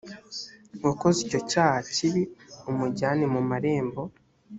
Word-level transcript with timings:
wakoze 0.85 1.17
icyo 1.25 1.39
cyaha 1.51 1.79
kibi 1.93 2.23
umujyane 2.71 3.23
mu 3.33 3.41
marembo 3.49 4.01